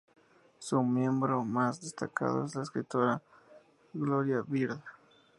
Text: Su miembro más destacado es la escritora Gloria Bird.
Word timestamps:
Su 0.57 0.81
miembro 0.81 1.45
más 1.45 1.79
destacado 1.79 2.43
es 2.47 2.55
la 2.55 2.63
escritora 2.63 3.21
Gloria 3.93 4.43
Bird. 4.47 4.79